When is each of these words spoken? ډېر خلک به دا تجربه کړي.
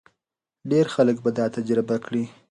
ډېر 0.71 0.85
خلک 0.95 1.17
به 1.23 1.29
دا 1.37 1.45
تجربه 1.55 1.95
کړي. 2.05 2.23